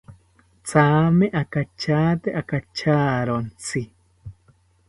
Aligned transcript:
Thame 0.69 1.25
akachate 1.41 2.29
akacharontzi 2.41 3.81